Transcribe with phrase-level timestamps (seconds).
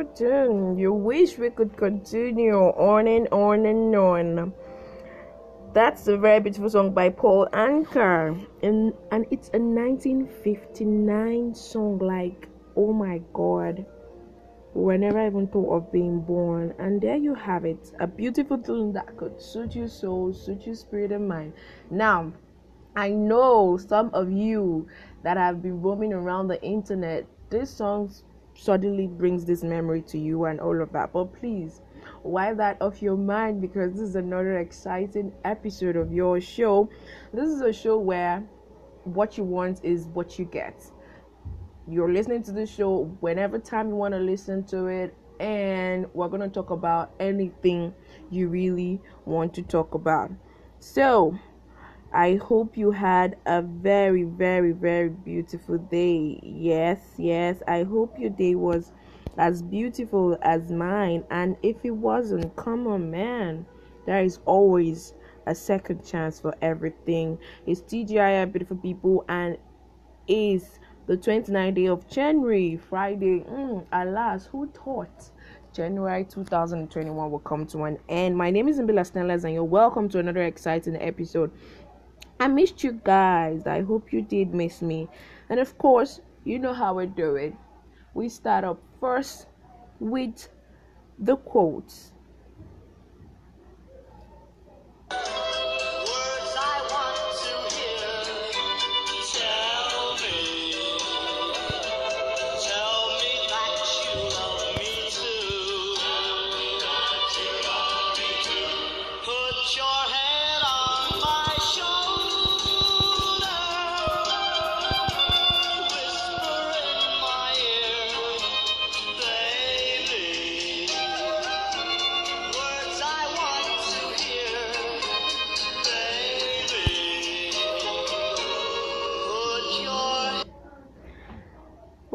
[0.00, 4.54] You wish we could continue on and on and on.
[5.74, 11.98] That's a very beautiful song by Paul Anka, and and it's a 1959 song.
[11.98, 13.84] Like, oh my God,
[14.72, 18.94] we never even thought of being born, and there you have it, a beautiful tune
[18.94, 21.52] that could suit your soul, suit your spirit and mind.
[21.90, 22.32] Now,
[22.96, 24.88] I know some of you
[25.24, 27.26] that have been roaming around the internet.
[27.50, 28.10] This song
[28.60, 31.80] suddenly brings this memory to you and all of that, but please
[32.22, 36.88] wipe that off your mind because this is another exciting episode of your show.
[37.32, 38.44] This is a show where
[39.04, 40.84] what you want is what you get.
[41.88, 46.28] You're listening to the show whenever time you want to listen to it, and we're
[46.28, 47.94] going to talk about anything
[48.30, 50.30] you really want to talk about.
[50.80, 51.38] So,
[52.12, 56.40] I hope you had a very, very, very beautiful day.
[56.42, 58.90] Yes, yes, I hope your day was
[59.38, 61.22] as beautiful as mine.
[61.30, 63.64] And if it wasn't, come on, man.
[64.06, 65.14] There is always
[65.46, 67.38] a second chance for everything.
[67.64, 69.56] It's TGI, beautiful people, and
[70.26, 73.40] is the 29th day of January, Friday.
[73.40, 75.30] Mm, alas, who thought?
[75.72, 78.36] January 2021 will come to an end.
[78.36, 81.52] My name is Mbila Stanless, and you're welcome to another exciting episode.
[82.38, 83.66] I missed you guys.
[83.66, 85.08] I hope you did miss me.
[85.48, 87.54] And of course, you know how we do it.
[88.14, 89.46] We start up first
[89.98, 90.48] with
[91.18, 92.12] the quotes.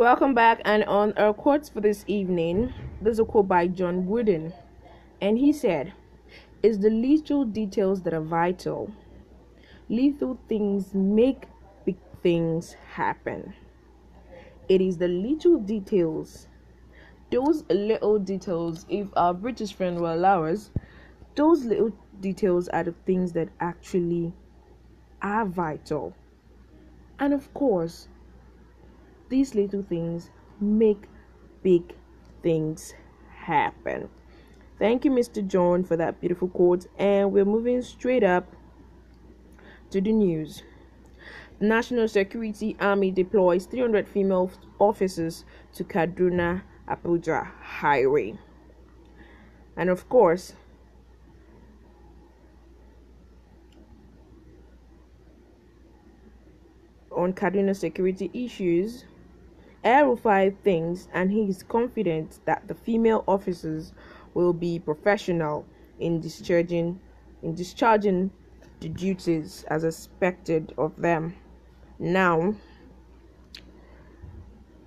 [0.05, 2.71] Welcome back, and on our quotes for this evening,
[3.01, 4.53] there's a quote by John Wooden,
[5.19, 5.93] and he said,
[6.61, 8.91] It's the little details that are vital.
[9.89, 11.45] Little things make
[11.87, 13.55] big things happen.
[14.69, 16.49] It is the little details,
[17.31, 20.69] those little details, if our British friend will allow us,
[21.33, 24.33] those little details are the things that actually
[25.23, 26.13] are vital.
[27.17, 28.07] And of course,
[29.29, 30.29] these little things
[30.59, 31.03] make
[31.63, 31.93] big
[32.41, 32.93] things
[33.29, 34.09] happen.
[34.77, 35.45] Thank you, Mr.
[35.45, 36.85] John, for that beautiful quote.
[36.97, 38.45] And we're moving straight up
[39.91, 40.63] to the news.
[41.59, 48.37] National Security Army deploys 300 female officers to Kaduna Abuja Highway.
[49.77, 50.53] And of course,
[57.11, 59.05] on Kaduna security issues,
[59.85, 63.93] El-Rufai thinks and he is confident that the female officers
[64.33, 65.65] will be professional
[65.99, 66.99] in discharging
[67.43, 68.31] in discharging
[68.79, 71.35] the duties as expected of them.
[71.99, 72.55] Now,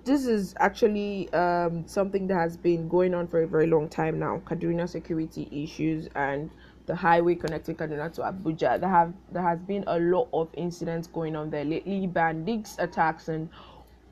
[0.03, 4.19] this is actually um, something that has been going on for a very long time
[4.19, 4.41] now.
[4.45, 6.51] Kaduna security issues and
[6.87, 8.79] the highway connecting Kaduna to Abuja.
[8.79, 13.29] There have there has been a lot of incidents going on there lately, bandits attacks
[13.29, 13.49] and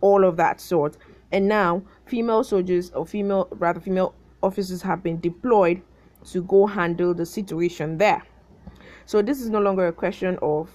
[0.02, 0.98] all of that sort.
[1.32, 5.82] And now female soldiers or female rather female officers have been deployed
[6.32, 8.24] to go handle the situation there.
[9.06, 10.70] So this is no longer a question of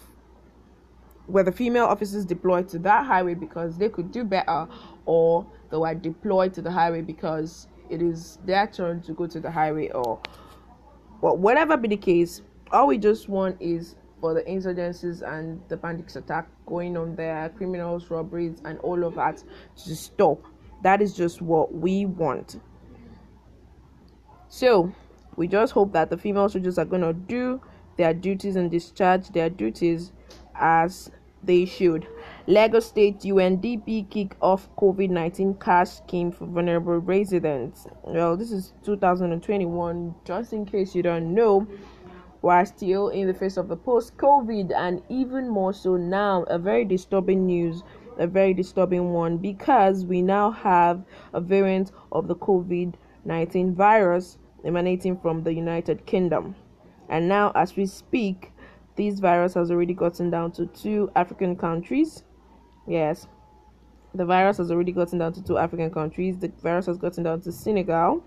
[1.26, 4.66] whether female officers deployed to that highway because they could do better
[5.06, 9.38] or they were deployed to the highway because it is their turn to go to
[9.40, 10.20] the highway or
[11.20, 12.42] well whatever be the case
[12.72, 17.50] all we just want is for the insurgencies and the bandits attack going on there
[17.56, 19.42] criminals robberies and all of that
[19.76, 20.40] to stop
[20.82, 22.60] that is just what we want
[24.48, 24.90] so
[25.36, 27.60] we just hope that the female soldiers are going to do
[27.96, 30.12] their duties and discharge their duties
[30.54, 31.10] as
[31.42, 32.06] they should.
[32.46, 37.86] Lagos State UNDP kick off COVID 19 cash scheme for vulnerable residents.
[38.02, 41.66] Well, this is 2021, just in case you don't know.
[42.42, 46.58] We're still in the face of the post COVID, and even more so now, a
[46.58, 47.84] very disturbing news,
[48.18, 52.94] a very disturbing one, because we now have a variant of the COVID
[53.24, 56.56] 19 virus emanating from the United Kingdom.
[57.08, 58.52] And now, as we speak,
[58.96, 62.24] this virus has already gotten down to two African countries.
[62.88, 63.28] Yes,
[64.14, 66.38] the virus has already gotten down to two African countries.
[66.38, 68.24] The virus has gotten down to Senegal.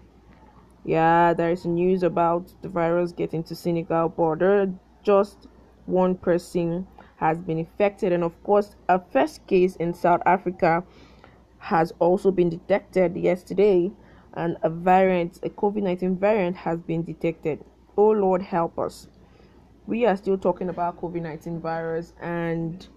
[0.86, 4.72] Yeah, there is news about the virus getting to Senegal border.
[5.02, 5.48] Just
[5.88, 6.86] one person
[7.16, 10.84] has been infected, and of course, a first case in South Africa
[11.58, 13.92] has also been detected yesterday,
[14.36, 17.66] and a variant, a COVID 19 variant, has been detected.
[17.98, 19.08] Oh Lord, help us.
[19.88, 22.88] We are still talking about COVID 19 virus, and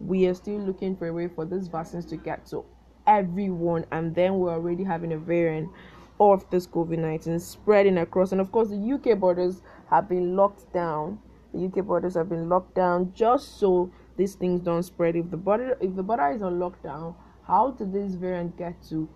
[0.00, 2.66] we are still looking for a way for these vaccines to get to
[3.06, 5.70] everyone, and then we're already having a variant
[6.20, 8.32] of this COVID 19 spreading across.
[8.32, 11.20] And of course, the UK borders have been locked down.
[11.54, 15.16] The UK borders have been locked down just so these things don't spread.
[15.16, 17.14] If the border if the border is on lockdown,
[17.46, 19.08] how did this variant get to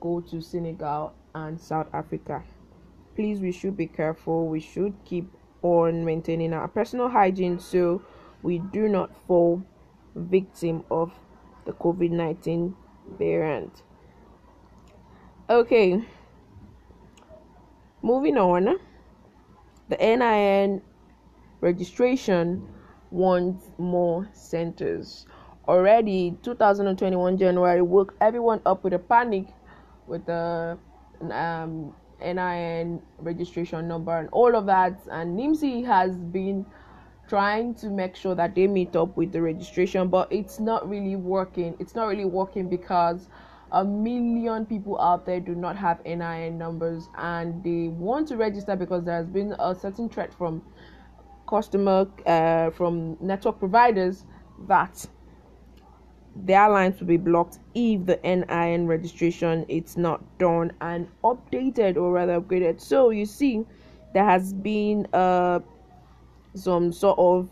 [0.00, 2.42] go to Senegal and South Africa?
[3.14, 4.48] Please, we should be careful.
[4.48, 5.30] We should keep
[5.62, 8.02] on maintaining our personal hygiene so
[8.42, 9.62] we do not fall
[10.14, 11.12] victim of
[11.66, 12.74] the COVID 19
[13.18, 13.82] variant.
[15.48, 16.04] Okay,
[18.02, 18.78] moving on.
[19.88, 20.82] The NIN
[21.60, 22.66] registration
[23.10, 25.26] wants more centers.
[25.66, 29.46] Already, 2021 January woke everyone up with a panic
[30.06, 30.78] with the
[31.30, 35.00] um, NIN registration number and all of that.
[35.10, 36.66] And NIMC has been
[37.28, 41.16] trying to make sure that they meet up with the registration, but it's not really
[41.16, 41.76] working.
[41.78, 43.28] It's not really working because
[43.72, 48.76] a million people out there do not have NIN numbers and they want to register
[48.76, 50.62] because there has been a certain threat from
[51.48, 54.24] customer uh, from network providers
[54.68, 55.06] that
[56.36, 62.12] their lines will be blocked if the NIN registration is not done and updated or
[62.12, 62.80] rather upgraded.
[62.80, 63.64] So you see,
[64.14, 65.60] there has been uh,
[66.54, 67.48] some sort of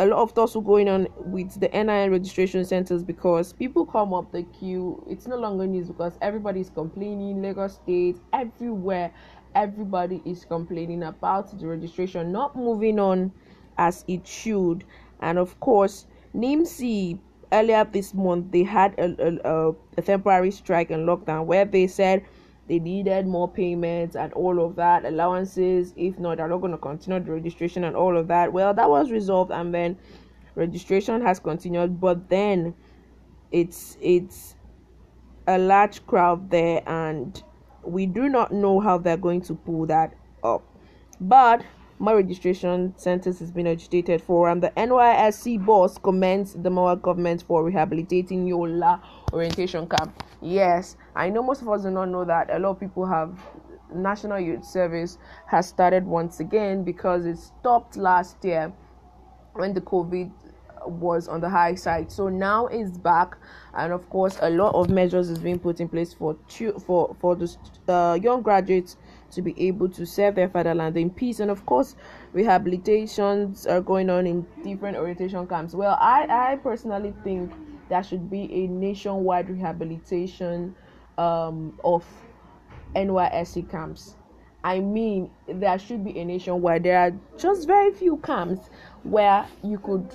[0.00, 4.32] a lot of tussle going on with the NIN registration centers because people come up
[4.32, 5.04] the queue.
[5.06, 7.42] It's no longer news because everybody's complaining.
[7.42, 9.12] Lagos State, everywhere,
[9.54, 13.30] everybody is complaining about the registration not moving on
[13.76, 14.84] as it should.
[15.20, 17.18] And of course, NIMC
[17.52, 22.24] earlier this month they had a, a, a temporary strike and lockdown where they said
[22.70, 26.78] they needed more payments and all of that allowances if not they're not going to
[26.78, 28.52] continue the registration and all of that.
[28.52, 29.98] Well that was resolved and then
[30.54, 32.72] registration has continued but then
[33.50, 34.54] it's it's
[35.48, 37.42] a large crowd there and
[37.82, 40.62] we do not know how they're going to pull that up.
[41.20, 41.64] But
[42.00, 47.62] more registration centers has been agitated for and the NYSC boss commends Adamawa government for
[47.62, 49.02] rehabilitating Yola
[49.34, 50.24] orientation camp.
[50.40, 53.38] Yes, I know most of us do not know that a lot of people have
[53.94, 58.72] National Youth Service has started once again because it stopped last year
[59.52, 60.32] when the COVID
[60.86, 62.10] was on the high side.
[62.10, 63.36] So now it's back,
[63.74, 66.36] and of course, a lot of measures is being put in place for
[66.86, 67.56] for for the
[67.88, 68.96] uh, young graduates
[69.32, 71.40] to be able to serve their fatherland in peace.
[71.40, 71.96] And of course,
[72.34, 75.74] rehabilitations are going on in different orientation camps.
[75.74, 77.52] Well, I, I personally think
[77.88, 80.74] there should be a nationwide rehabilitation
[81.18, 82.04] um, of
[82.94, 84.16] NYSC camps.
[84.62, 86.82] I mean, there should be a nationwide.
[86.82, 88.68] There are just very few camps
[89.02, 90.06] where you could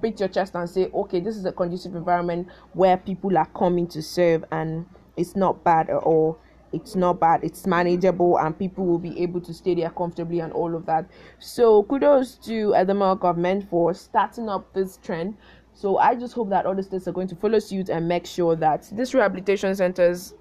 [0.00, 3.86] beat your chest and say, okay, this is a conducive environment where people are coming
[3.88, 4.86] to serve and
[5.16, 6.38] it's not bad at all
[6.74, 10.52] it's not bad it's manageable and people will be able to stay there comfortably and
[10.52, 11.06] all of that.
[11.38, 15.36] So kudos to Adamawa government for starting up this trend.
[15.72, 18.56] So i just hope that other states are going to follow suit and make sure
[18.56, 20.34] that this rehabilitation centers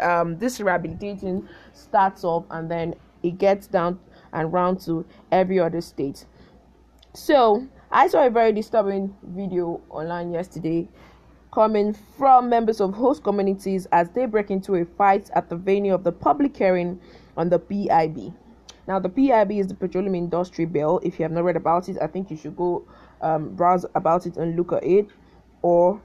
[0.00, 3.98] um, this rehabilitation starts off and then it gets down
[4.32, 6.26] and round to every other state.
[7.14, 10.88] So i saw a very disturbing video online yesterday
[11.50, 15.94] coming from members of host communities as they break into a fight at the venue
[15.94, 17.00] of the public hearing
[17.36, 18.34] on the PIB.
[18.86, 20.98] Now, the PIB is the Petroleum Industry Bill.
[21.02, 22.86] If you have not read about it, I think you should go
[23.20, 25.08] um, browse about it and look at it,
[25.62, 26.00] or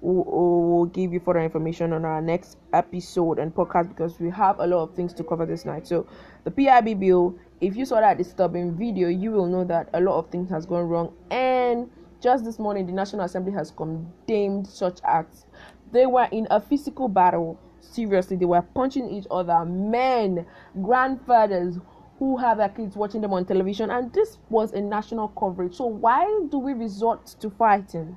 [0.00, 4.58] we'll, we'll give you further information on our next episode and podcast because we have
[4.60, 5.86] a lot of things to cover this night.
[5.86, 6.06] So,
[6.44, 10.18] the PIB bill, if you saw that disturbing video, you will know that a lot
[10.18, 11.90] of things has gone wrong and
[12.26, 15.46] just this morning, the National Assembly has condemned such acts.
[15.92, 17.56] They were in a physical battle.
[17.80, 19.64] Seriously, they were punching each other.
[19.64, 20.44] Men,
[20.82, 21.78] grandfathers
[22.18, 25.76] who have their kids watching them on television, and this was a national coverage.
[25.76, 28.16] So, why do we resort to fighting?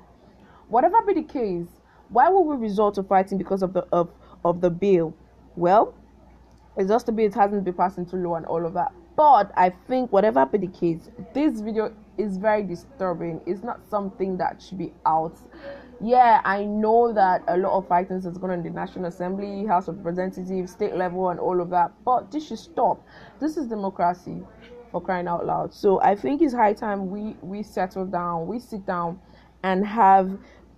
[0.70, 1.68] Whatever be the case,
[2.10, 4.10] why would we resort to fighting because of the of,
[4.44, 5.16] of the bill?
[5.56, 5.94] Well,
[6.78, 8.92] It's just a bill, it hasn't been passed into law and all of that.
[9.20, 13.42] But I think whatever be the case, this video is very disturbing.
[13.46, 15.38] It's not something that should be out.
[16.00, 19.90] Yeah, I know that a lot of fightings is going on the National Assembly, House
[19.90, 21.92] of Representatives, state level, and all of that.
[22.06, 23.06] But this should stop.
[23.42, 24.42] This is democracy
[24.90, 25.74] for crying out loud.
[25.74, 29.20] So I think it's high time we we settle down, we sit down,
[29.64, 30.32] and have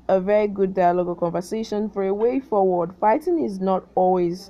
[0.07, 2.95] a very good dialogue or conversation for a way forward.
[3.00, 4.50] Fighting is not always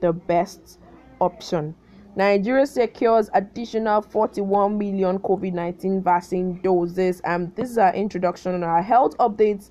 [0.00, 0.80] the best
[1.20, 1.76] option.
[2.18, 7.20] Nigeria secures additional 41 million COVID 19 vaccine doses.
[7.20, 9.70] And this is our introduction on our health updates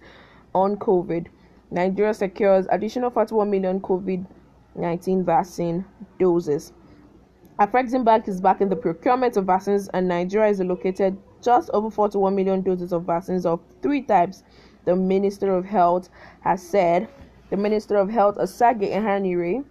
[0.55, 1.27] on COVID.
[1.71, 4.25] Nigeria secures additional 41 million COVID
[4.75, 5.83] 19 vaccine
[6.19, 6.71] doses.
[7.59, 12.33] Afreximbank is back in the procurement of vaccines, and Nigeria is allocated just over 41
[12.33, 14.43] million doses of vaccines of three types.
[14.85, 16.07] The Minister of Health
[16.39, 17.09] has said.
[17.49, 19.65] The Minister of Health, Osagie Ehanire,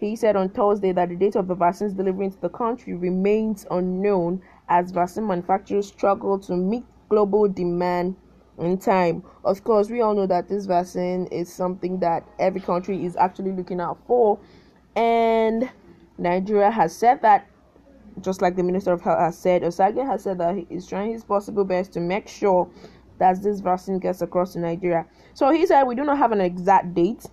[0.00, 3.66] he said on Thursday that the date of the vaccines delivery into the country remains
[3.70, 8.16] unknown as vaccine manufacturers struggle to meet global demand
[8.58, 9.22] in time.
[9.44, 13.52] Of course, we all know that this vaccine is something that every country is actually
[13.52, 14.38] looking out for,
[14.96, 15.68] and
[16.18, 17.46] Nigeria has said that,
[18.20, 21.12] just like the Minister of Health has said, Osagie has said that he is trying
[21.12, 22.68] his possible best to make sure
[23.18, 25.06] that this vaccine gets across to Nigeria.
[25.34, 27.26] So he said we do not have an exact date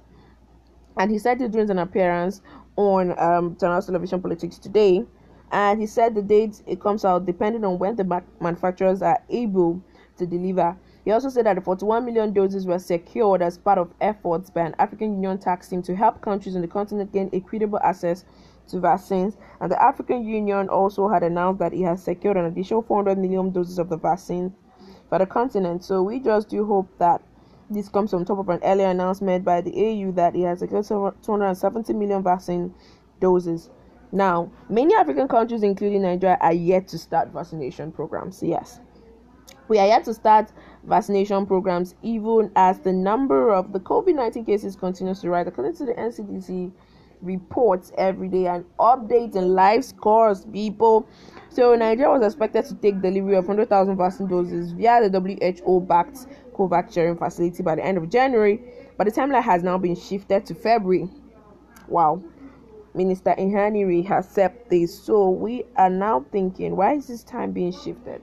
[1.00, 2.42] and he said it during an appearance
[2.76, 5.06] on um, Channel Television Politics today.
[5.52, 9.22] And he said the date it comes out depending on when the ma- manufacturers are
[9.30, 9.82] able
[10.18, 10.76] to deliver.
[11.06, 14.62] He also said that the 41 million doses were secured as part of efforts by
[14.62, 18.26] an African Union tax team to help countries on the continent gain equitable access
[18.68, 19.38] to vaccines.
[19.62, 23.52] And the African Union also had announced that it has secured an additional 400 million
[23.52, 24.54] doses of the vaccine
[25.08, 25.84] for the continent.
[25.86, 27.22] So we just do hope that
[27.70, 30.86] this comes on top of an earlier announcement by the AU that it has secured
[30.86, 32.74] 270 million vaccine
[33.20, 33.70] doses.
[34.12, 38.42] Now, many African countries, including Nigeria, are yet to start vaccination programs.
[38.42, 38.80] Yes,
[39.68, 40.52] we are yet to start
[40.86, 45.48] vaccination programs, even as the number of the COVID 19 cases continues to rise.
[45.48, 46.72] According to the NCDC
[47.22, 51.08] reports every day and updates and live scores, people.
[51.50, 56.28] So, Nigeria was expected to take delivery of 100,000 vaccine doses via the WHO backed
[56.58, 58.60] COVAX sharing facility by the end of January,
[58.98, 61.10] but the timeline has now been shifted to February.
[61.88, 62.24] Wow.
[62.94, 65.00] Minister Ehanire has said this.
[65.00, 68.22] So we are now thinking, why is this time being shifted?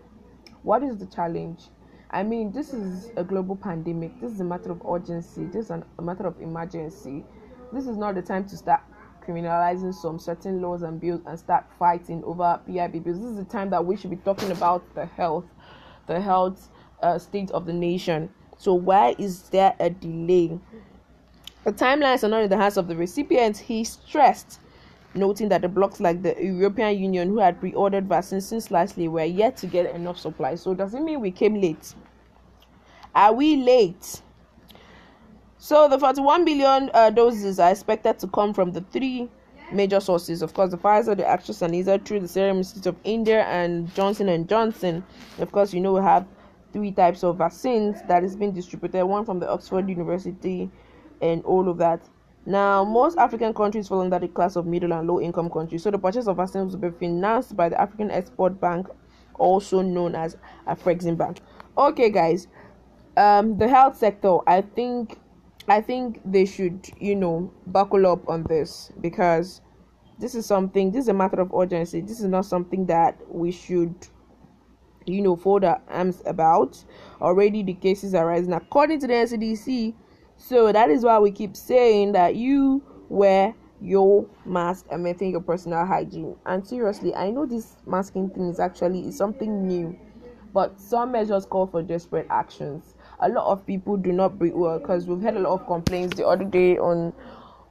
[0.63, 1.69] What is the challenge?
[2.11, 4.21] I mean, this is a global pandemic.
[4.21, 5.45] This is a matter of urgency.
[5.47, 7.25] This is an, a matter of emergency.
[7.73, 8.81] This is not the time to start
[9.27, 13.19] criminalizing some certain laws and bills and start fighting over PIB bills.
[13.21, 15.47] This is the time that we should be talking about the health,
[16.07, 16.69] the health
[17.05, 18.31] uh, state of the nation.
[18.59, 20.59] So why is there a delay?
[21.65, 23.59] The timelines are not in the hands of the recipients.
[23.59, 24.61] He stressed,
[25.15, 29.11] noting that the blocs like the European Union, who had pre-ordered vaccines since last year,
[29.11, 30.55] were yet to get enough supply.
[30.55, 31.95] So does it mean we came late?
[33.15, 34.23] Are we late?
[35.59, 39.31] So the 41 billion uh, doses are expected to come from the three
[39.73, 40.43] major sources.
[40.43, 44.49] Of course, the Pfizer, the AstraZeneca, through the Serum Institute of India, and Johnson and
[44.49, 45.05] Johnson.
[45.39, 46.27] Of course, you know we have
[46.75, 50.69] three types of vaccines that is being distributed one from the oxford university
[51.23, 52.03] and all of that.
[52.45, 55.85] Now most african countries fall under the class of middle and low income countries.
[55.85, 58.89] So the purchase of vaccines will be financed by the african export bank
[59.37, 61.39] also known as afreximbank.
[61.79, 62.49] Okay guys.
[63.17, 65.21] Um the health sector i think
[65.69, 69.61] i think they should you know buckle up on this because
[70.19, 72.01] this is something this is a matter of urgency.
[72.01, 73.95] This is not something that we should
[75.07, 76.83] you know fold our arms about?
[77.21, 78.53] Already the cases are rising.
[78.53, 79.95] According to the ncdc
[80.37, 85.41] so that is why we keep saying that you wear your mask and maintain your
[85.41, 86.37] personal hygiene.
[86.47, 89.99] And seriously i know this masking thing is actually is something new
[90.55, 92.95] but some measures call for desperate actions.
[93.19, 96.17] A lot of people do not breathe well because we've had a lot of complaints
[96.17, 97.13] the other day on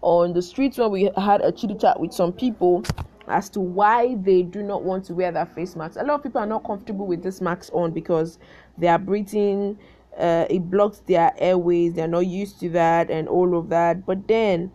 [0.02, 2.84] on the streets when we had a chitty chat with some people
[3.28, 5.98] as to why they do not want to wear their face masks.
[5.98, 8.40] A lot of people are not comfortable with this mask on because
[8.78, 9.78] they are breathing,
[10.18, 14.06] uh, it blocks their airways, they're not used to that, and all of that.
[14.06, 14.72] But then,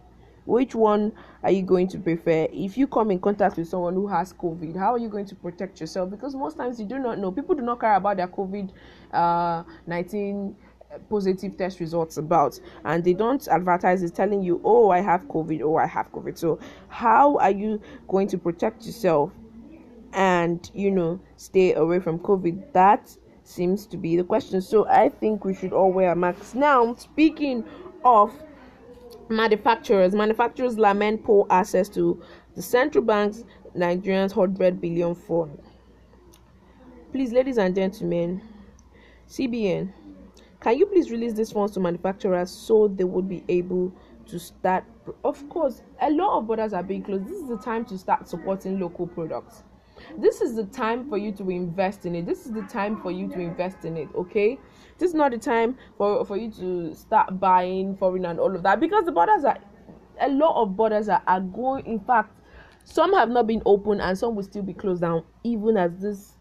[0.47, 1.13] which one
[1.43, 2.49] are you going to prefer?
[2.53, 5.35] If you come in contact with someone who has COVID, how are you going to
[5.35, 6.11] protect yourself?
[6.11, 7.31] Because most times you do not know.
[7.31, 8.71] People do not care about their COVID
[9.13, 10.57] uh, 19
[11.09, 15.61] positive test results about and they don't advertise it telling you oh i have covid
[15.63, 16.37] oh i have covid.
[16.37, 19.33] So how are you going to protect yourself
[20.13, 22.73] and you know stay away from covid?
[22.73, 23.15] That
[23.45, 24.61] seems to be the question.
[24.61, 27.65] So i think we should all wear masks now speaking
[28.05, 28.33] of
[29.29, 32.23] manufacturers manufacturers lament poor access to
[32.55, 35.59] the central bank's Nigerian's 100 billion fund.
[37.13, 38.43] Please, ladies and gentlemen,
[39.29, 39.93] CBN,
[40.61, 43.93] can you please release these funds to manufacturers so they would be able
[44.27, 44.85] to start?
[45.25, 47.27] Of course, a lot of borders are being closed.
[47.27, 49.63] This is the time to start supporting local products.
[50.17, 52.27] This is the time for you to invest in it.
[52.27, 54.59] This is the time for you to invest in it, okay?
[54.99, 58.63] This is not the time for, for you to start buying foreign and all of
[58.63, 59.59] that because the borders are
[60.21, 62.35] a lot of borders are, are going in fact
[62.85, 66.35] some have not been open and some will still be closed down even as this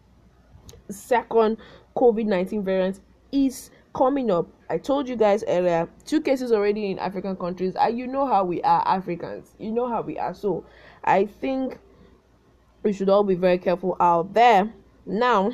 [0.90, 1.56] second
[1.96, 3.00] covid-19 variant
[3.30, 7.74] is coming up i told you guys earlier two cases already in african countries.
[7.74, 9.54] And you know how we are africans.
[9.58, 10.34] You know how we are.
[10.34, 10.64] So
[11.04, 11.78] i think
[12.82, 14.72] we should all be very careful out there.
[15.04, 15.52] Now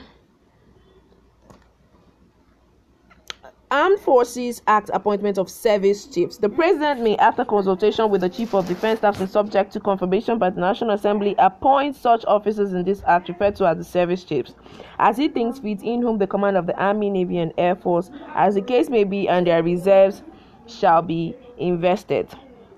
[3.75, 6.37] Armed Forces Act appointment of service chiefs.
[6.39, 10.39] The president may, after consultation with the chief of defense staff and subject to confirmation
[10.39, 14.23] by the National Assembly, appoint such officers in this act referred to as the service
[14.23, 14.55] chiefs,
[15.01, 18.13] as he thinks fit, in whom the command of the Army, Navy, and Air Force,
[18.37, 20.23] as the case may be, and their reserves
[20.69, 22.29] shall be invested.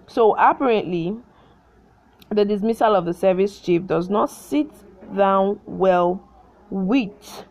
[0.06, 1.14] So apparently,
[2.30, 4.70] the dismissal of the service chief does not sit
[5.14, 6.26] down well
[6.70, 7.44] with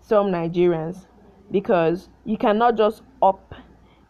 [0.00, 1.06] some Nigerians
[1.50, 3.54] because you cannot just up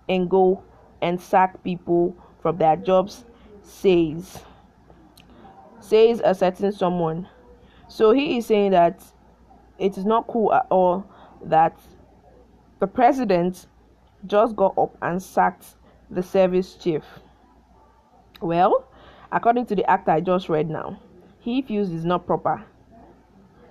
[0.09, 0.63] and go
[1.03, 3.25] and sack people from their jobs
[3.63, 4.41] says
[5.81, 7.29] says a certain someone.
[7.89, 9.03] So he is saying that
[9.79, 11.07] it is not cool at all
[11.45, 11.79] that
[12.81, 13.67] the president
[14.27, 15.77] just got up and sacked
[16.11, 17.05] the service chief.
[18.41, 18.89] Well
[19.33, 20.99] according to the act i just read now
[21.41, 22.63] he feels is not proper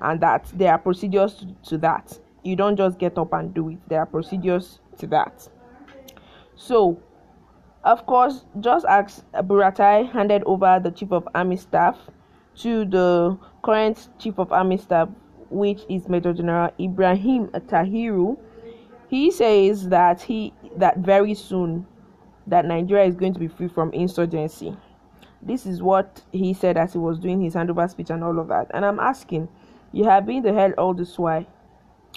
[0.01, 3.69] and that there are procedures to, to that you don't just get up and do
[3.69, 3.77] it.
[3.89, 5.47] There are procedures to that.
[6.55, 6.99] So
[7.83, 11.97] of course just as buratai handed over the chief of army staff
[12.55, 15.07] to the current chief of army staff
[15.49, 18.37] which is major general ibrahim attahiru.
[19.09, 21.85] He says that he that very soon
[22.47, 24.75] that nigeria is going to be free from insurgency.
[25.41, 28.47] This is what he said as he was doing his handover speech and all of
[28.47, 28.67] that.
[28.73, 29.47] And i'm asking
[29.93, 31.45] you have been the head all this while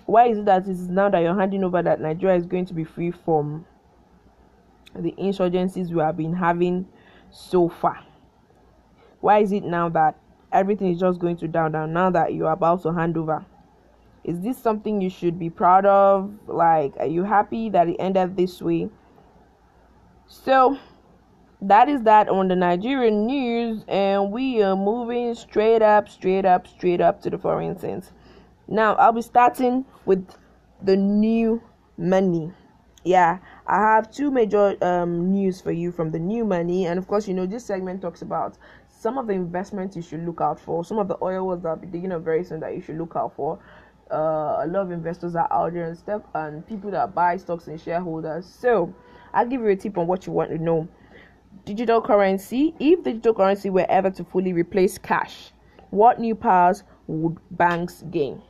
[0.07, 2.67] why is it that it is now that you're handing over that Nigeria is going
[2.67, 3.65] to be free from
[4.95, 6.87] the insurgencies we have been having
[7.31, 8.05] so far?
[9.21, 10.17] Why is it now that
[10.53, 13.45] everything is just going to down down now that you're about to hand over?
[14.25, 16.33] Is this something you should be proud of?
[16.47, 18.91] Like, are you happy that it ended this way?
[20.27, 20.79] So,
[21.63, 26.67] that is that on the Nigerian news, and we are moving straight up, straight up,
[26.67, 28.13] straight up to the foreign sense.
[28.73, 30.25] Now I'll be starting with
[30.81, 31.61] the new
[31.99, 32.53] money.
[33.03, 37.09] Yeah, I have two major um, news for you from the new money, and of
[37.09, 40.61] course, you know this segment talks about some of the investments you should look out
[40.61, 42.81] for, some of the oil wells that I'll be digging up very soon that you
[42.81, 43.59] should look out for.
[44.09, 47.67] Uh, a lot of investors are out there and stuff, and people that buy stocks
[47.67, 48.47] and shareholders.
[48.47, 48.95] So,
[49.35, 50.87] I'll give you a tip on what you want to know.
[51.65, 52.75] Digital currency.
[52.79, 55.53] If digital currency were ever to fully replace cash,
[55.91, 58.43] what new powers would banks gain?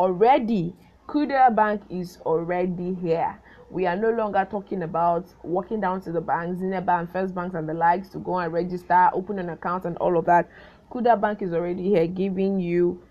[0.00, 0.74] Already
[1.06, 3.38] Kuda Bank is already here.
[3.68, 7.68] We are no longer talking about walking down to the banks, Zenith First Banks, and
[7.68, 10.48] the likes to go and register, open an account, and all of that.
[10.90, 13.02] Kuda Bank is already here, giving you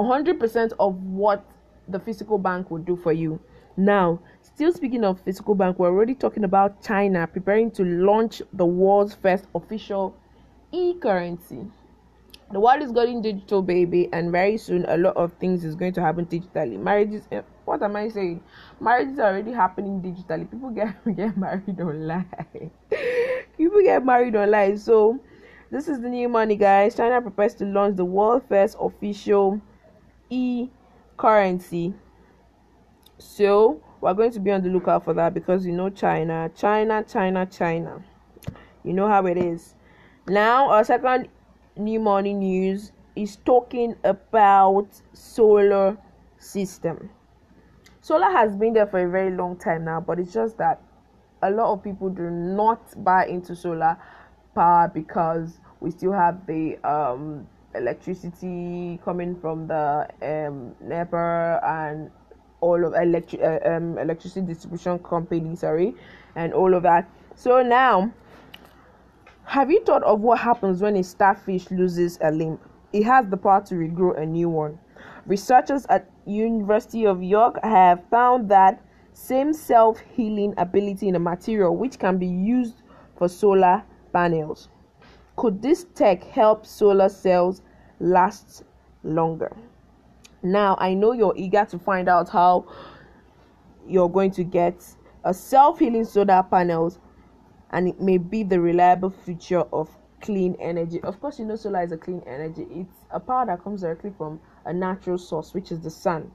[0.00, 1.44] 100% of what
[1.86, 3.38] the physical bank would do for you.
[3.76, 8.66] Now, still speaking of physical bank, we're already talking about China preparing to launch the
[8.66, 10.16] world's first official
[10.72, 11.70] e currency
[12.52, 15.92] the world is going digital baby and very soon a lot of things is going
[15.94, 16.78] to happen digitally.
[16.78, 18.42] Marriages eh, what am i saying?
[18.80, 20.50] Marriages are already happening digitally.
[20.50, 22.70] People get get married online.
[23.56, 24.76] People get married online.
[24.78, 25.18] So
[25.70, 26.94] this is the new money guys.
[26.94, 29.60] China prepares to launch the world first official
[30.30, 30.68] e
[31.16, 31.94] currency
[33.22, 37.04] so we're going to be on the lookout for that because you know china china
[37.08, 38.02] china china.
[38.82, 39.76] You know how it is.
[40.26, 41.28] Now our second
[41.76, 45.96] new morning news is talking about solar
[46.38, 47.10] system.
[48.00, 50.82] Solar has been there for a very long time now but it's just that
[51.42, 53.96] a lot of people do not buy into solar
[54.54, 62.10] power because we still have the um, electricity coming from the um, NEPA and
[62.60, 65.94] all of electric uh, um, electricity distribution company sorry
[66.36, 67.08] and all of that.
[67.34, 68.12] So now
[69.44, 72.58] have you thought of what happens when a starfish loses a limb?
[72.92, 74.78] It has the power to regrow a new one.
[75.26, 81.98] Researchers at University of York have found that same self-healing ability in a material which
[81.98, 82.82] can be used
[83.16, 84.68] for solar panels.
[85.36, 87.62] Could this tech help solar cells
[88.00, 88.64] last
[89.02, 89.54] longer?
[90.42, 92.66] Now, I know you're eager to find out how
[93.86, 94.84] you're going to get
[95.24, 96.98] a self healing solar panels
[97.72, 99.88] and it may be the reliable future of
[100.20, 101.00] clean energy.
[101.02, 102.66] Of course, you know solar is a clean energy.
[102.70, 106.30] It's a power that comes directly from a natural source, which is the sun.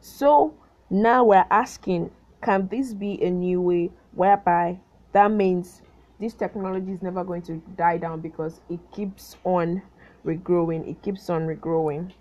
[0.00, 0.54] So
[0.90, 2.10] now we're asking,
[2.42, 4.78] can this be a new way whereby
[5.12, 5.82] that means
[6.20, 9.82] this technology is never going to die down because it keeps on
[10.24, 12.12] regrowing, it keeps on regrowing.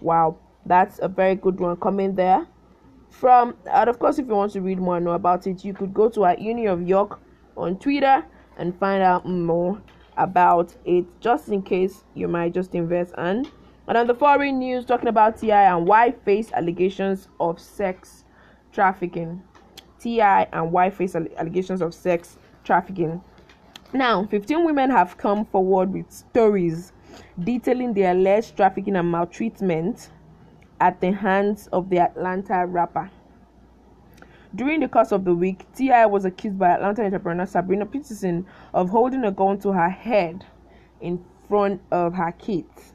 [0.00, 2.46] Wow, that's a very good one coming there.
[3.10, 5.74] From and of course, if you want to read more and know about it, you
[5.74, 7.20] could go to our Uni of York
[7.56, 8.24] on Twitter
[8.56, 9.80] and find out more
[10.16, 13.14] about it just in case you might just invest.
[13.16, 13.50] And
[13.88, 15.76] and on the foreign news talking about T.I.
[15.76, 18.24] and Tiny face allegations of sex
[18.72, 19.42] trafficking.
[19.98, 20.48] T.I.
[20.52, 23.20] and Tiny face allegations of sex trafficking.
[23.92, 26.92] Now 15 women have come forward with stories
[27.42, 30.10] detailing their alleged trafficking and maltreatment
[30.80, 33.10] at the hands of the atlanta rapper
[34.54, 36.06] during the course of the week, T.I.
[36.06, 40.44] was accused by Atlanta entrepreneur Sabrina Peterson of holding a gun to her head
[41.00, 42.92] in front of her kids.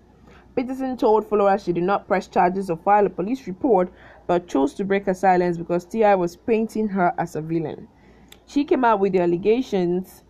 [0.56, 3.91] Peterson told followers she did not press charges or file a police report
[4.28, 6.15] but chose to break her silence because T.I.
[6.15, 7.88] was painting her as a villain.
[8.46, 10.24] She came out with the allegations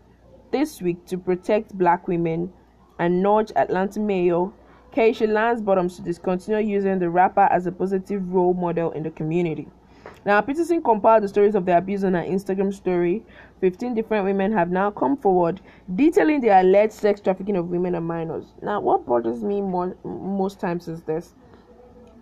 [0.51, 2.51] this week to protect black women
[2.99, 4.49] and nudge Atlanta Mayor
[4.91, 9.11] Keisha Lance Bottoms to discontinue using the rapper as a positive role model in the
[9.11, 9.67] community.
[10.27, 13.23] Now, Peterson compiled the stories of the abuse on her Instagram story.
[13.61, 15.61] 15 different women have now come forward
[15.95, 18.47] detailing the alleged sex trafficking of women and minors.
[18.61, 21.33] Now, what bothers me more, most times is this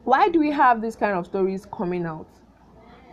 [0.03, 2.27] why do we have these kind of stories coming out?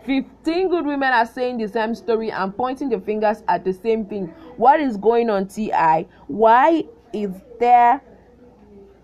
[0.05, 4.05] 15 good women are saying the same story and pointing the fingers at the same
[4.05, 4.27] thing.
[4.57, 6.07] What is going on, TI?
[6.27, 7.99] Why is there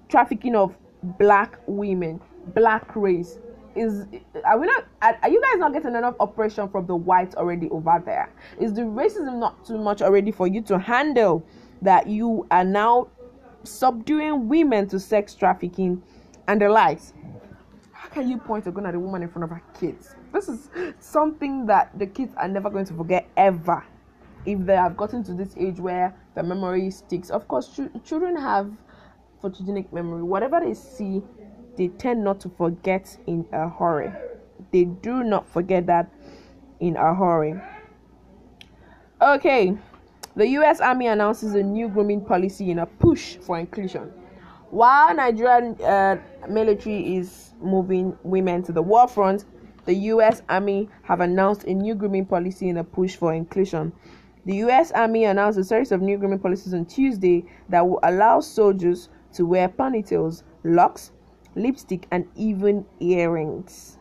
[0.07, 0.75] trafficking of
[1.17, 2.21] black women,
[2.53, 3.39] black race?
[3.75, 4.05] Is
[4.45, 8.01] are we not are you guys not getting enough oppression from the whites already over
[8.05, 8.31] there?
[8.59, 11.45] Is the racism not too much already for you to handle
[11.81, 13.07] that you are now
[13.63, 16.01] subduing women to sex trafficking
[16.47, 17.13] and the likes?
[17.91, 20.15] How can you point a gun at a woman in front of her kids?
[20.33, 23.83] This is something that the kids are never going to forget ever.
[24.45, 27.29] If they have gotten to this age where the memory sticks.
[27.29, 28.71] Of course ch- children have
[29.43, 30.23] photogenic memory.
[30.23, 31.21] Whatever they see
[31.79, 34.11] they tend not to forget in a hurry.
[34.71, 36.11] They do not forget that
[36.81, 37.55] in a hurry.
[39.21, 39.77] Okay,
[40.35, 44.11] the US Army announces a new grooming policy in a push for inclusion.
[44.71, 46.17] While Nigerian uh,
[46.49, 49.45] military is moving women to the war front,
[49.85, 53.93] the US Army have announced a new grooming policy in a push for inclusion.
[54.45, 58.41] The US Army announced a series of new grooming policies on Tuesday that will allow
[58.41, 61.11] soldiers to wear ponytails, locks,
[61.59, 63.97] lipstick, and even earrings.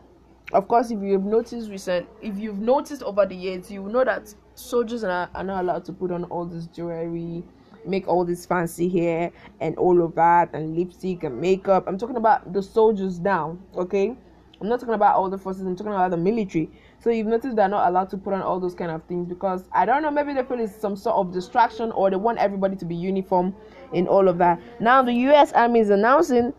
[0.51, 4.33] Of course, if you've noticed recent, if you've noticed over the years, you know that
[4.55, 7.43] soldiers are, are not allowed to put on all this jewelry,
[7.85, 11.83] make all this fancy hair, and all of that, and lipstick and makeup.
[11.87, 14.15] I'm talking about the soldiers now, okay?
[14.61, 15.65] I'm not talking about all the forces.
[15.65, 16.69] I'm talking about the military.
[16.99, 19.63] So you've noticed they're not allowed to put on all those kind of things because
[19.71, 20.11] I don't know.
[20.11, 23.55] Maybe they feel it's some sort of distraction or they want everybody to be uniform
[23.93, 24.59] in all of that.
[24.81, 25.53] Now the U.S.
[25.53, 26.53] Army is announcing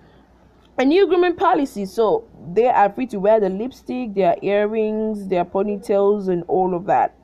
[0.81, 1.85] a new grooming policy.
[1.85, 6.87] So they are free to wear the lipstick their earrings their ponytails and all of
[6.87, 7.15] that.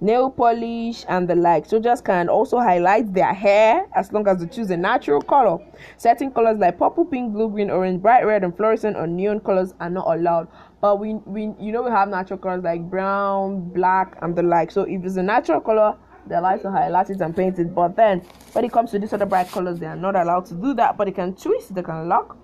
[0.00, 1.66] Nail polish and the like.
[1.66, 5.58] Soldiers can also highlight their hair as long as they choose a natural color.
[5.96, 9.74] Certain colors like purple pink blue green orange bright red and fluorescent or neon colors
[9.80, 10.46] are not allowed.
[10.80, 14.70] But we, we you know we have natural colors like brown black and the like.
[14.70, 15.96] So if it's a natural color
[16.28, 17.74] they like to highlight it and paint it.
[17.74, 18.20] But then
[18.52, 20.96] when it comes to these other bright colors they are not allowed to do that.
[20.96, 22.36] But they can twist they can lock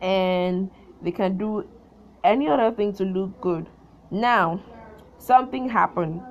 [0.00, 0.70] and
[1.02, 1.66] they can do
[2.22, 3.66] any other thing to look good.
[4.10, 4.62] Now,
[5.18, 6.22] something happened.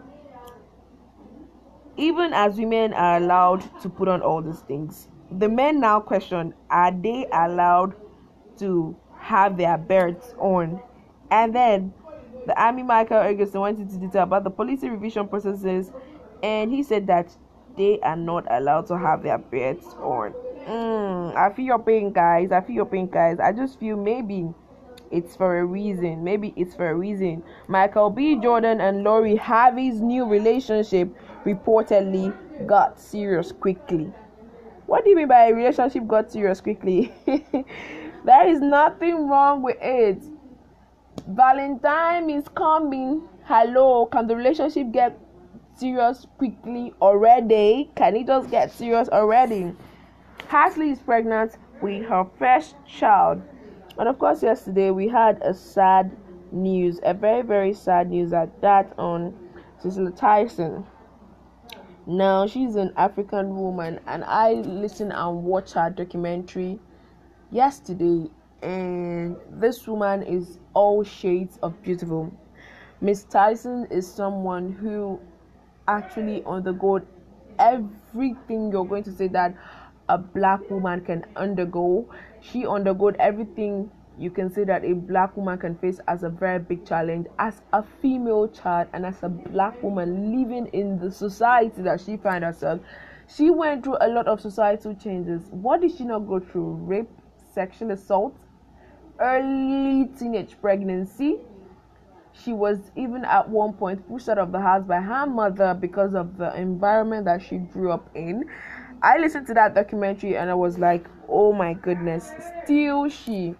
[1.95, 6.53] Even as women are allowed to put on all these things, the men now question
[6.69, 7.95] are they allowed
[8.57, 10.81] to have their belts on?
[11.29, 11.93] And then
[12.45, 15.91] the Army Michael Ergison went into detail about the policy revision processes
[16.41, 17.35] and he said that
[17.77, 20.33] they are not allowed to have their belts on.
[20.67, 22.51] Mm, I feel your pain, guys.
[22.51, 23.39] I feel your pain, guys.
[23.39, 24.53] I just feel maybe
[25.11, 26.23] it's for a reason.
[26.23, 27.43] Maybe it's for a reason.
[27.67, 28.35] Michael B.
[28.41, 31.09] Jordan and Lori Harvey's new relationship
[31.45, 34.11] reportedly got serious quickly.
[34.85, 37.13] What do you mean by a relationship got serious quickly?
[37.25, 40.21] there is nothing wrong with it.
[41.27, 43.27] Valentine is coming.
[43.43, 45.17] Hello, can the relationship get
[45.75, 47.91] serious quickly already?
[47.95, 49.73] Can it just get serious already?
[50.47, 53.41] Halsey is pregnant with her first child.
[53.97, 56.15] And of course, yesterday we had a sad
[56.51, 59.33] news, a very, very sad news at that on
[59.79, 60.85] Cicely Tyson.
[62.05, 66.79] Now, she's an African woman, and I listened and watched her documentary
[67.49, 68.29] yesterday,
[68.61, 72.31] and this woman is all shades of beautiful.
[72.99, 75.19] Miss Tyson is someone who
[75.87, 77.01] actually undergo
[77.59, 79.55] everything you're going to say that
[80.09, 82.09] a black woman can undergo.
[82.41, 86.59] She undergoed everything you can say that a black woman can face as a very
[86.59, 91.81] big challenge as a female child and as a black woman living in the society
[91.81, 92.79] that she found herself.
[93.27, 95.47] She went through a lot of societal changes.
[95.49, 96.73] What did she not go through?
[96.73, 97.09] Rape,
[97.53, 98.35] sexual assault,
[99.19, 101.39] early teenage pregnancy.
[102.33, 106.13] She was even at one point pushed out of the house by her mother because
[106.13, 108.45] of the environment that she grew up in.
[109.03, 112.31] I listened to that documentary and I was like, oh my goodness.
[112.63, 113.53] Still, she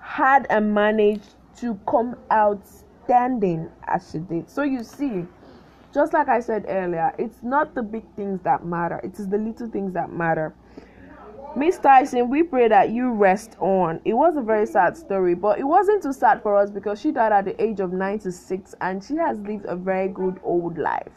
[0.00, 2.60] had and managed to come out
[3.04, 4.50] standing as she did.
[4.50, 5.24] So you see,
[5.94, 9.38] just like I said earlier, it's not the big things that matter, it is the
[9.38, 10.54] little things that matter.
[11.56, 14.00] Miss Tyson, we pray that you rest on.
[14.04, 17.12] It was a very sad story, but it wasn't too sad for us because she
[17.12, 21.12] died at the age of 96 and she has lived a very good old life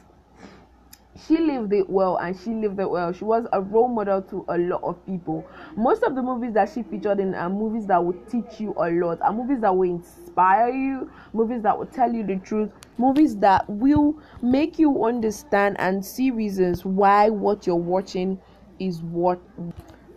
[1.26, 3.12] she lived it well and she lived it well.
[3.12, 5.46] She was a role model to a lot of people.
[5.76, 8.90] Most of the movies that she featured in are movies that will teach you a
[8.92, 13.38] lot, are movies that will inspire you, movies that will tell you the truth, movies
[13.38, 18.40] that will make you understand and see reasons why what you're watching
[18.80, 19.40] is what.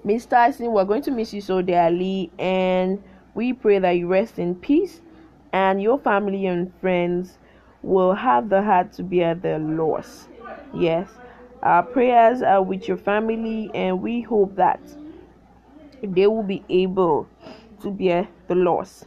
[0.02, 3.02] Miss Tyson, we're going to miss you so dearly, and
[3.34, 5.00] we pray that you rest in peace
[5.52, 7.38] and your family and friends
[7.82, 10.28] will have the heart to bear their loss.
[10.74, 11.08] Yes,
[11.62, 14.80] our prayers are with your family, and we hope that
[16.02, 17.28] they will be able
[17.82, 19.04] to bear the loss.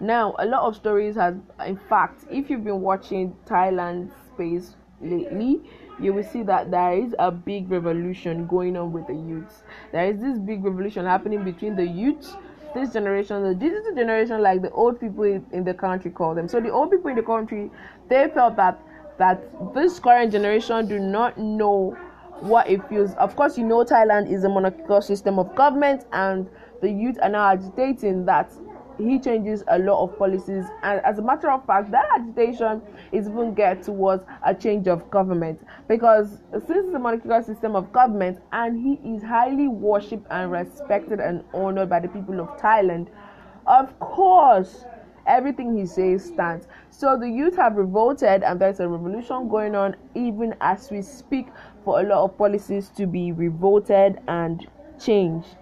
[0.00, 1.34] Now, a lot of stories has,
[1.66, 5.62] in fact, if you've been watching Thailand space lately,
[6.00, 9.62] you will see that there is a big revolution going on with the youths.
[9.92, 12.36] There is this big revolution happening between the youths,
[12.74, 16.48] this generation, the digital generation, like the old people in the country call them.
[16.48, 17.70] So the old people in the country,
[18.08, 18.80] they felt that
[19.18, 19.42] that
[19.74, 21.96] this current generation do not know
[22.40, 23.14] what it feels.
[23.14, 26.48] Of course, you know Thailand is a monarchical system of government, and
[26.80, 28.52] the youth are now agitating that
[28.98, 30.64] he changes a lot of policies.
[30.82, 35.10] And as a matter of fact, that agitation is even geared towards a change of
[35.10, 40.50] government because since it's a monarchical system of government, and he is highly worshipped and
[40.50, 43.08] respected and honored by the people of Thailand,
[43.66, 44.84] of course
[45.26, 46.66] everything he says stands.
[46.90, 51.48] So the youth have revolted, and there's a revolution going on even as we speak
[51.84, 54.66] for a lot of policies to be revolted and
[55.02, 55.56] changed.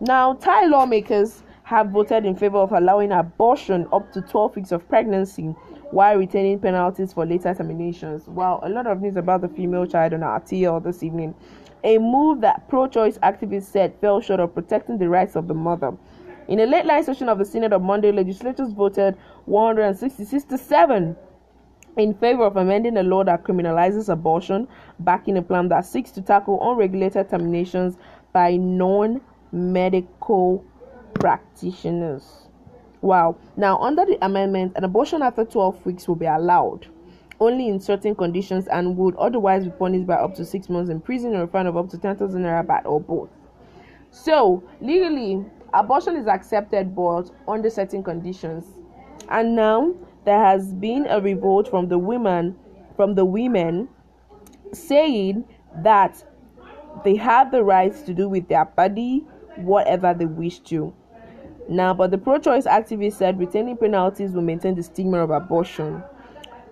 [0.00, 4.88] Now, Thai lawmakers have voted in favor of allowing abortion up to 12 weeks of
[4.88, 5.54] pregnancy
[5.90, 8.28] while retaining penalties for later terminations.
[8.28, 11.34] Wow, a lot of news about the female child on our TL this evening.
[11.82, 15.54] A move that pro choice activists said fell short of protecting the rights of the
[15.54, 15.92] mother.
[16.48, 21.16] In a late night session of the Senate on Monday, legislators voted 166 to 7
[21.96, 24.68] in favor of amending a law that criminalizes abortion,
[25.00, 27.96] backing a plan that seeks to tackle unregulated terminations
[28.32, 30.64] by non medical
[31.14, 32.48] practitioners.
[33.00, 33.36] Wow.
[33.56, 36.86] Now, under the amendment, an abortion after 12 weeks will be allowed
[37.40, 41.00] only in certain conditions and would otherwise be punished by up to six months in
[41.00, 43.28] prison or a fine of up to 10,000 naira or both.
[44.10, 45.44] So, legally,
[45.78, 48.64] abortion is accepted but under certain conditions.
[49.28, 52.56] And now there has been a revolt from the women
[52.96, 53.88] from the women
[54.72, 55.44] saying
[55.82, 56.24] that
[57.04, 59.24] they have the rights to do with their body
[59.56, 60.94] whatever they wish to.
[61.68, 66.02] Now but the pro-choice activists said retaining penalties will maintain the stigma of abortion.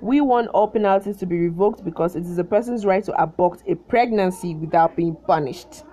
[0.01, 3.63] We want all penalties to be revoked because it is a person's right to abort
[3.67, 5.85] a pregnancy without being punished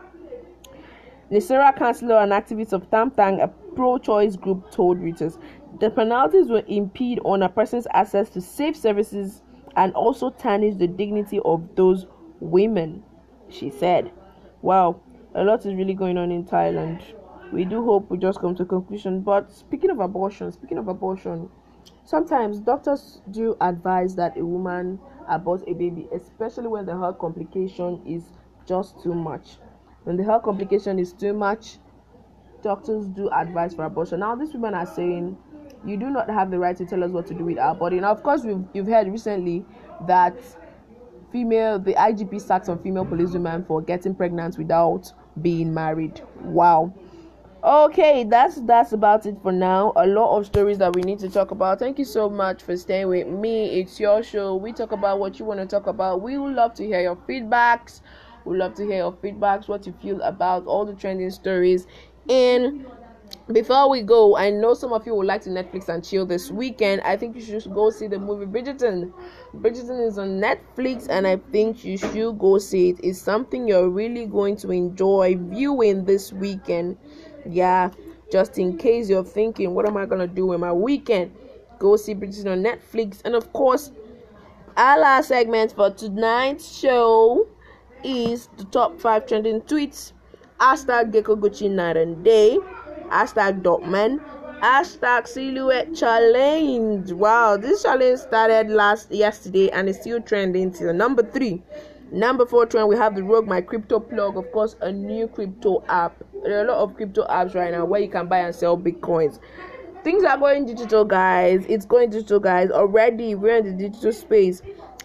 [1.31, 5.39] Nisera councillor and activist of Tamtang, a pro-choice group, told Reuters
[5.79, 9.41] the penalties will impede on a person's access to safe services
[9.77, 12.05] and also tarnish the dignity of those
[12.41, 13.01] women.
[13.47, 14.11] She said,
[14.61, 14.97] "Wow,
[15.33, 17.01] a lot is really going on in Thailand.
[17.53, 19.21] We do hope we just come to a conclusion.
[19.21, 21.49] But speaking of abortion, speaking of abortion,
[22.03, 28.01] sometimes doctors do advise that a woman abort a baby, especially when the health complication
[28.05, 28.23] is
[28.65, 29.59] just too much."
[30.03, 31.77] When the health complication is too much,
[32.61, 34.19] doctors do advise for abortion.
[34.19, 35.37] Now, these women are saying
[35.85, 37.99] you do not have the right to tell us what to do with our body.
[37.99, 39.65] Now, of course, we've, you've heard recently
[40.07, 40.35] that
[41.31, 45.11] female the IGP sacked some female policewomen for getting pregnant without
[45.41, 46.21] being married.
[46.41, 46.93] Wow.
[47.63, 49.93] Okay, that's that's about it for now.
[49.95, 51.77] A lot of stories that we need to talk about.
[51.77, 53.79] Thank you so much for staying with me.
[53.79, 54.55] It's your show.
[54.55, 56.21] We talk about what you want to talk about.
[56.21, 58.01] We would love to hear your feedbacks.
[58.45, 61.87] We love to hear your feedbacks, what you feel about all the trending stories.
[62.29, 62.85] And
[63.51, 66.51] before we go, I know some of you would like to Netflix and chill this
[66.51, 67.01] weekend.
[67.01, 69.13] I think you should go see the movie Bridgerton.
[69.55, 72.99] Bridgerton is on Netflix, and I think you should go see it.
[73.03, 76.97] It's something you're really going to enjoy viewing this weekend.
[77.49, 77.91] Yeah,
[78.31, 81.35] just in case you're thinking, what am I gonna do with my weekend?
[81.79, 83.91] Go see Bridgerton on Netflix, and of course,
[84.77, 87.47] our last segment for tonight's show
[88.03, 90.13] is the top five trending tweets.
[90.59, 92.57] Hashtag Gecko Gucci night and day.
[93.09, 94.19] Hashtag Dotman.
[94.61, 97.11] Hashtag Silhouette Challenge.
[97.13, 101.63] Wow, this challenge started last yesterday and is still trending till number three.
[102.11, 105.83] Number four trend, we have the Roqqu My Crypto Plug, of course, a new crypto
[105.87, 106.21] app.
[106.43, 108.77] There are a lot of crypto apps right now where you can buy and sell
[108.77, 109.39] bitcoins.
[110.03, 111.65] Things are going digital, guys.
[111.69, 112.69] It's going digital, guys.
[112.69, 114.61] Already, we're in the digital space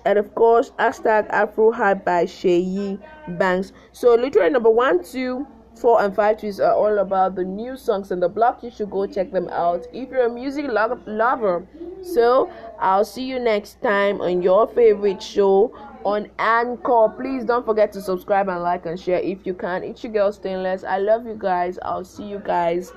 [0.07, 2.99] and of course hashtag Afro Hype by Sheyi
[3.39, 3.73] Banks.
[3.93, 8.13] So literally number one, two, four, and five tweets are all about the new songs
[8.13, 8.63] on the block.
[8.63, 11.67] You should go check them out if you're a music lo- lover.
[12.03, 17.09] So I'll see you next time on your favorite show on Anchor.
[17.17, 19.83] Please don't forget to subscribe and like and share if you can.
[19.83, 20.85] It's your girl Stainless.
[20.85, 21.79] I love you guys.
[21.83, 22.93] I'll see you guys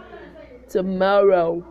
[0.69, 1.65] tomorrow.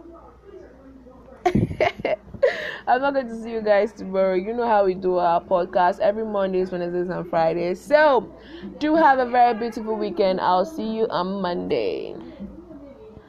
[2.87, 4.35] I'm not going to see you guys tomorrow.
[4.35, 7.85] You know how we do our podcast every Mondays, Wednesdays, and Fridays.
[7.85, 8.33] So,
[8.79, 10.41] do have a very beautiful weekend.
[10.41, 12.17] I'll see you on Monday.